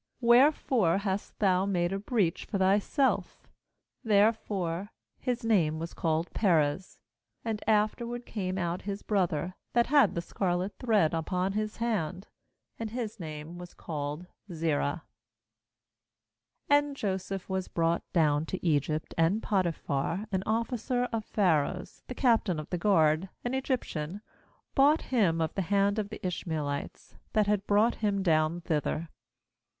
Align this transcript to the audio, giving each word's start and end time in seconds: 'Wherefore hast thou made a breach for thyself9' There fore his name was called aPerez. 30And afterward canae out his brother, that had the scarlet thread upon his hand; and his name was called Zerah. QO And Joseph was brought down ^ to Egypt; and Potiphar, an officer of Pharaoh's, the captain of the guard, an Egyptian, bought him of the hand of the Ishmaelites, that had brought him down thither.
'Wherefore 0.19 0.97
hast 0.97 1.37
thou 1.37 1.67
made 1.67 1.93
a 1.93 1.99
breach 1.99 2.45
for 2.45 2.57
thyself9' 2.57 3.23
There 4.03 4.33
fore 4.33 4.89
his 5.19 5.45
name 5.45 5.77
was 5.77 5.93
called 5.93 6.25
aPerez. 6.33 6.97
30And 7.45 7.59
afterward 7.67 8.25
canae 8.25 8.57
out 8.59 8.81
his 8.81 9.03
brother, 9.03 9.53
that 9.73 9.85
had 9.85 10.15
the 10.15 10.21
scarlet 10.23 10.73
thread 10.79 11.13
upon 11.13 11.51
his 11.53 11.77
hand; 11.77 12.25
and 12.79 12.89
his 12.89 13.19
name 13.19 13.59
was 13.59 13.75
called 13.75 14.25
Zerah. 14.51 15.03
QO 15.03 16.77
And 16.77 16.95
Joseph 16.95 17.47
was 17.47 17.67
brought 17.67 18.01
down 18.11 18.45
^ 18.45 18.47
to 18.47 18.65
Egypt; 18.65 19.13
and 19.19 19.43
Potiphar, 19.43 20.25
an 20.31 20.41
officer 20.47 21.03
of 21.13 21.25
Pharaoh's, 21.25 22.01
the 22.07 22.15
captain 22.15 22.59
of 22.59 22.67
the 22.71 22.79
guard, 22.79 23.29
an 23.45 23.53
Egyptian, 23.53 24.21
bought 24.73 25.03
him 25.13 25.39
of 25.39 25.53
the 25.53 25.61
hand 25.61 25.99
of 25.99 26.09
the 26.09 26.25
Ishmaelites, 26.25 27.17
that 27.33 27.45
had 27.45 27.67
brought 27.67 27.93
him 28.01 28.23
down 28.23 28.61
thither. 28.61 29.07